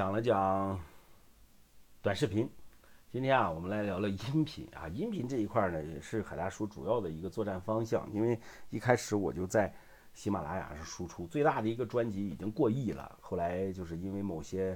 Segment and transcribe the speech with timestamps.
[0.00, 0.80] 讲了讲
[2.00, 2.48] 短视频，
[3.12, 4.88] 今天啊，我们来聊聊音频啊。
[4.88, 8.10] 音频这一块呢，也是海大叔主要的一个作战方向。
[8.10, 8.40] 因为
[8.70, 9.70] 一开始我就在
[10.14, 13.14] 喜马拉雅上输出，最大的一个专辑已经过亿了。
[13.20, 14.74] 后来就是因为某些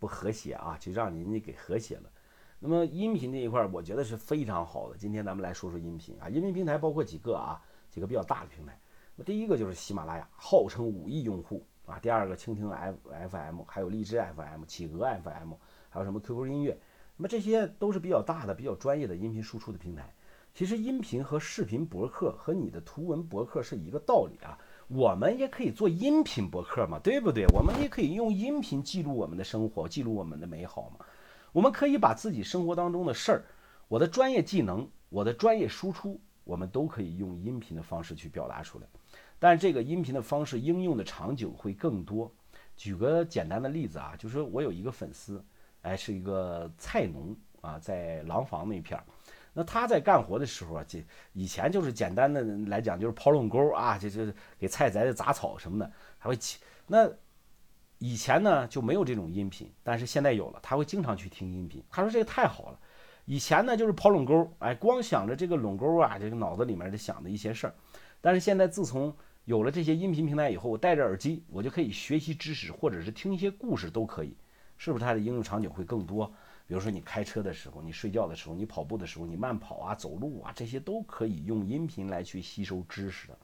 [0.00, 2.10] 不和谐啊，就让人家给和谐了。
[2.58, 4.98] 那么音频这一块，我觉得是非常好的。
[4.98, 6.28] 今天咱们来说说音频啊。
[6.28, 8.76] 音频平台包括几个啊，几个比较大的平台。
[9.24, 11.64] 第一个就是喜马拉雅，号称五亿用户。
[11.88, 15.54] 啊，第二个蜻蜓 F F M，还有荔枝 F M、企鹅 F M，
[15.88, 16.78] 还有什么 QQ 音乐，
[17.16, 20.12] 那么这些都是比较大的、比较专业的音频输出的平台。
[20.54, 24.58] 其实音频和视频博客和你的图文博客是一个道理啊。
[24.88, 27.44] 我们也可以做音频博客嘛，对不对？
[27.52, 31.04] 我们也可以用音频记录我们的生活，记录我们的美好嘛。
[31.52, 33.44] 我们可以把自己生活当中的事儿，
[33.88, 38.86] 我的专业技能，我的专业输出，我们都可以用音频的方式去表达出来。
[39.38, 42.32] 但这个音频的方式应用的场景会更多。
[42.76, 45.44] 举个简单的例子啊，就是我有一个粉丝，
[45.82, 49.04] 哎，是一个菜农啊，在廊坊那片儿。
[49.52, 56.60] 那他在干活的时候啊，这以前就是简单的来讲，就是刨垄沟啊，就就给菜栽的杂草什么的，还会起。
[56.86, 57.10] 那
[57.98, 61.82] 以前呢就没有这种音频，但是现在有了，他会经常去听音频。
[61.90, 62.78] 他说这个太好了。
[63.24, 67.74] 以前呢就是刨垄沟，哎，光想着这个垄沟啊，这个脑子里面的想的一些事儿。
[68.20, 69.14] 但是现在自从
[69.48, 74.36] 有了这些音频平台以后，我戴着耳机，我就可以学习知识，或者是听一些故事都可以，
[74.76, 76.26] 是不是它的应用场景会更多？
[76.66, 83.38] 比如说你开车的时候，你睡觉的时候，你跑步的时候，你慢跑啊、走路啊，这些都可以用音频来去吸收知识的，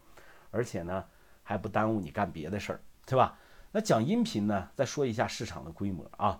[0.50, 1.02] 而且呢
[1.42, 3.38] 还不耽误你干别的事儿，对吧？
[3.72, 6.38] 那讲音频呢，再说一下市场的规模啊，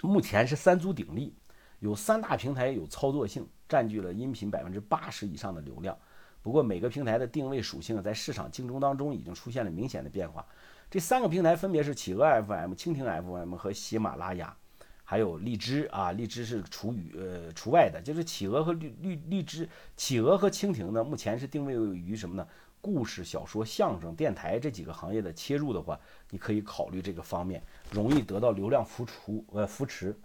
[0.00, 1.34] 目前是三足鼎立，
[1.80, 5.98] 有三大平台有操作性，占据了音频百分之八十以上的流量。
[6.46, 10.46] 不过每个平台的定位属性在市场竞争当中已经出现了明显的变化。
[10.88, 14.56] 这三个平台分别是企鹅 FM、蜻蜓 FM 和喜马拉雅，
[15.02, 18.00] 还有荔枝啊，荔枝是除与呃除外的。
[18.00, 22.46] 就是企鹅和绿绿荔枝、企鹅和蜻蜓呢，目前是定位于什么呢？
[22.80, 25.98] 故事、小说、相声、电台这几个行业的切入的话，
[26.30, 29.12] 你可以考虑这个方面，容易得到流量扶持
[29.50, 30.16] 呃扶持。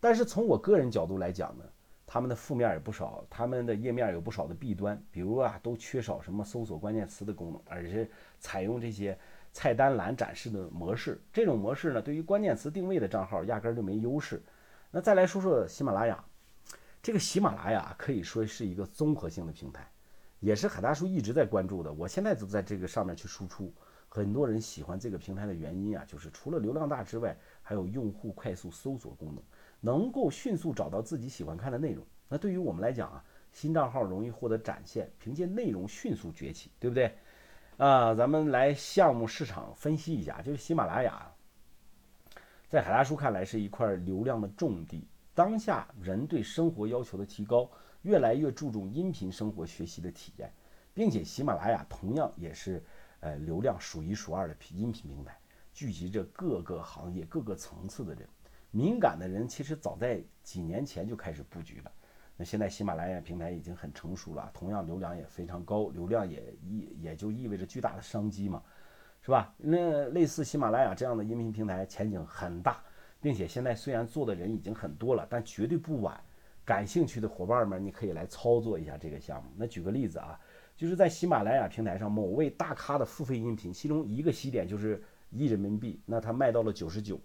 [0.00, 1.64] 但是从我个人角度来讲呢？
[2.12, 8.10] 他们的负面也不少，他们的页面有不少的弊端，比如啊，都缺少什么搜索关键词的功能，而且
[8.40, 9.16] 采用这些
[9.52, 11.22] 菜单栏展示的模式。
[11.32, 14.42] 这种模式呢，对于关键词定位的账号压根儿就没优势。
[14.90, 16.24] 那再来说说喜马拉雅，
[17.00, 19.88] 这个喜马拉雅可以说是一个综合性的平台，
[20.40, 21.92] 也是海大叔一直在关注的。
[21.92, 23.72] 我现在都在这个上面去输出，
[24.08, 29.44] 很多人喜欢这个平台的原因啊，就是除了流量大之外，还有用户快速搜索功能。
[29.80, 37.14] 能够迅速找到自己喜欢看的内容，那对于我们来讲啊，新账号容易获得展现，凭借内容迅速崛起，对不对？
[37.78, 41.32] 啊，咱们来项目市场分析一下，就是喜马拉雅，
[42.68, 45.08] 在海大叔看来是一块流量的重地。
[45.34, 47.70] 当下人对生活要求的提高，
[48.02, 50.52] 越来越注重音频生活学习的体验，
[50.92, 52.84] 并且喜马拉雅同样也是
[53.20, 55.38] 呃流量数一数二的音频平台，
[55.72, 58.28] 聚集着各个行业、各个层次的人。
[58.70, 61.92] 敏感的人其实早在几年前就开始布局了。
[62.36, 68.62] 那现在喜马拉雅平台已经很成熟了，同样流量也非常高，流量也意也就意味着巨大的商机嘛，
[69.20, 69.54] 是吧？
[69.58, 72.82] 那类似喜马拉雅这样的音频平台前景很大，
[73.20, 76.18] 并且现在虽然做的人已经很多了，但绝对不晚。
[76.64, 79.50] 感兴趣的伙伴们，你可以来操作一下这个项目。
[79.56, 80.38] 那举个例子啊，
[80.76, 87.20] 就是在喜马拉雅平台上某位大咖的付费音频，其中一个起点就是一人民币，那他卖到了九十九。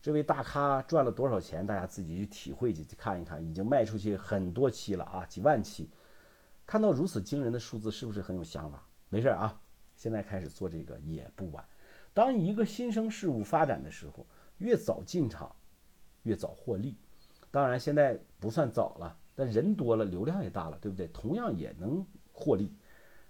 [0.00, 1.66] 这位大咖赚了多少钱？
[1.66, 5.90] 大家自己去体会去看一看，已经卖出去很多期了啊，几万期。
[6.64, 8.86] 看到如此惊人的数字，是不是很有想法？
[9.08, 9.60] 没事啊，
[9.96, 11.64] 现在开始做这个也不晚。
[12.14, 14.24] 当一个新生事物发展的时候，
[14.58, 15.54] 越早进场，
[16.22, 16.96] 越早获利。
[17.50, 21.08] 当然现在不算早了，但人多了，流量也大了，对不对？
[21.08, 22.72] 同样也能获利。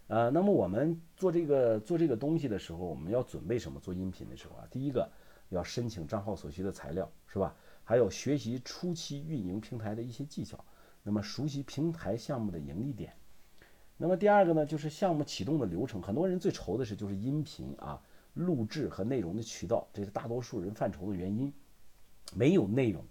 [0.09, 3.81] 呃，那么我们做这个做这个东西的时候，我们要准备什么？
[3.81, 5.11] 做音频的时候啊，第一个。
[5.51, 7.55] 要申请账号所需的材料是吧？
[7.85, 10.63] 还有学习初期运营平台的一些技巧，
[11.03, 13.15] 那么熟悉平台项目的盈利点。
[13.97, 16.03] 那么第二个呢，就是项目启动的流程。
[16.03, 18.03] 很多人最愁的是就是音频啊，
[18.35, 21.51] 录制和内容的渠道，这是大多数人犯愁的原因。
[22.35, 23.03] 没有内容，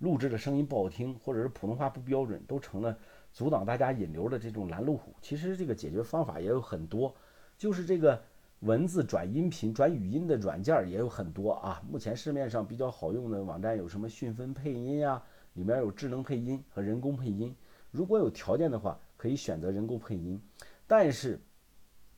[0.00, 2.98] 录制的声音不好听，或者是普通话不标准，都成了
[3.32, 5.14] 阻挡大家引流的这种拦路虎。
[5.22, 7.14] 其实这个解决方法也有很多，
[7.56, 8.20] 就是这个。
[8.64, 11.82] 文字转音频、转语音的软件也有很多啊。
[11.86, 15.22] 目前市面上比较好用的网站有什么讯飞配音呀？
[15.52, 17.54] 里面有智能配音和人工配音。
[17.90, 20.40] 如果有条件的话，可以选择人工配音。
[20.86, 21.38] 但是，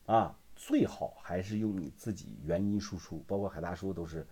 [0.05, 3.21] 啊，最好还是用你自己原音输出。
[3.27, 4.25] 包括海大叔都是，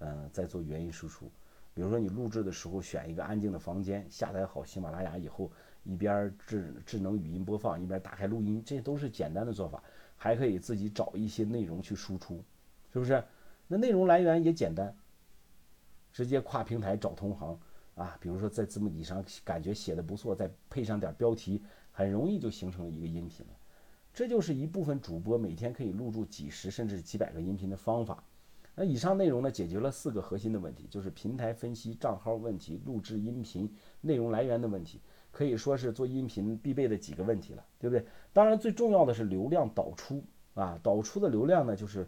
[0.00, 1.32] 嗯，在做原音输出。
[1.72, 5.50] 比如说你录制的时候选一个安静的房间，下载好喜马拉雅以后，
[5.84, 9.82] 一边智智能语音播放，一边打开录音，这都是简单的做法。
[10.22, 12.44] 还可以自己找一些内容去输出，
[12.92, 13.24] 是不是？
[13.66, 14.96] 那内容来源也简单，
[16.12, 17.58] 直接跨平台找同行
[17.96, 21.60] 啊，比如说在字幕底上感觉写的不错，再配上点标题，
[21.90, 23.52] 很容易就形成了一个音频了。
[24.14, 28.22] 这就是一部分主播每天可以录制几十甚至几百个音频的方法。
[28.76, 33.68] 那以上内容呢，解决了四个核心的问题，就是平台分析、账号问题、录制音频、
[34.00, 35.00] 内容来源的问题，
[35.32, 38.06] 可以说是做音频必备的几个问题了，对不对？
[38.32, 40.22] 当然，最重要的是流量导出
[40.54, 42.06] 啊，导出的流量呢，就是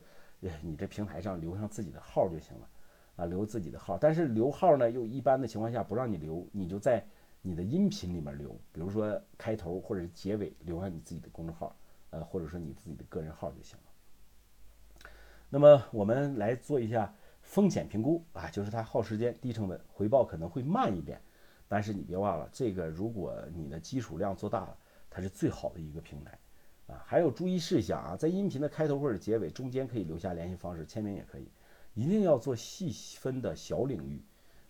[0.61, 2.69] 你这平台上留上自己的号就行了
[3.17, 3.99] 啊，留自己的号。
[3.99, 7.05] 但是留号呢，又一般的情况下不让你留，你就在
[7.41, 11.75] 你的音频里面留，比如说开头或者是结尾留上你自己的公众号，
[12.11, 15.11] 呃，或者说你自己的个人号就行了。
[15.49, 21.21] 那么我们来做一下风险评估啊，就是它耗时间、低成本、回报可能会慢一点，
[21.69, 24.77] 但是你别忘了，这个如果你的基础量做大了，
[25.11, 26.39] 它是最好的一个平台
[26.87, 27.03] 啊。
[27.07, 31.49] 还有注意事项啊，在音频的开头或者结尾中间可以留下联系方式、签名也可以，
[31.95, 34.23] 一定要做细分的小领域，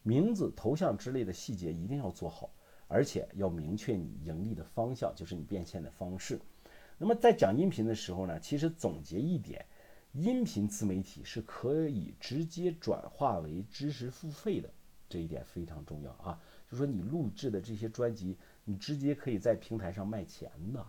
[0.03, 2.51] 名字、头像之类的细节一定要做好，
[2.89, 6.41] 而且要明确你盈利的方向，就是你变现的方式。
[6.97, 9.65] 那么在讲音频的时候呢，其实总结一点。
[10.13, 14.71] 音频自媒体是可以直接转化为知识付费的，
[15.15, 16.41] 这一点非常重要啊！
[16.69, 20.85] 就说你录制的这些专辑，你直接可以在平台上卖钱的，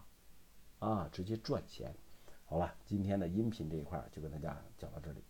[0.79, 1.95] 啊，直接赚钱。
[2.43, 5.23] 好了，今天的音频这一块就跟大家讲到这里。